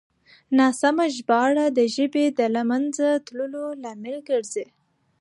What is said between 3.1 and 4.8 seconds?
تللو لامل ګرځي.